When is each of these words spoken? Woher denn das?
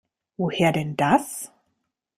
Woher 0.39 0.71
denn 0.73 0.95
das? 0.97 1.51